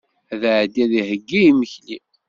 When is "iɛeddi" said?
0.49-0.81